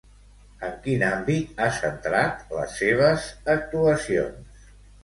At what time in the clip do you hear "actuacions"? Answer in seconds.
3.59-4.71